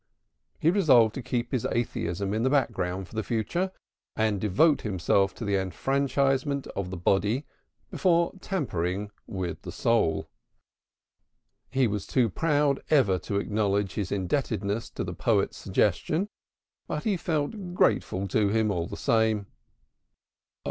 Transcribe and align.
He 0.57 0.71
resolved 0.71 1.13
to 1.13 1.21
keep 1.21 1.51
his 1.51 1.63
atheism 1.67 2.33
in 2.33 2.41
the 2.41 2.49
background 2.49 3.07
for 3.07 3.13
the 3.13 3.21
future 3.21 3.71
and 4.15 4.41
devote 4.41 4.81
himself 4.81 5.35
to 5.35 5.45
the 5.45 5.57
enfranchisement 5.57 6.65
of 6.75 6.89
the 6.89 6.97
body 6.97 7.45
before 7.91 8.33
tampering 8.41 9.11
with 9.27 9.61
the 9.61 9.71
soul. 9.71 10.27
He 11.69 11.85
was 11.85 12.07
too 12.07 12.29
proud 12.31 12.79
ever 12.89 13.19
to 13.19 13.37
acknowledge 13.37 13.93
his 13.93 14.11
indebtedness 14.11 14.89
to 14.89 15.03
the 15.03 15.13
poet's 15.13 15.57
suggestion, 15.57 16.29
but 16.87 17.03
he 17.03 17.15
felt 17.15 17.75
grateful 17.75 18.27
to 18.29 18.49
him 18.49 18.71
all 18.71 18.87
the 18.87 18.97
same. 18.97 19.45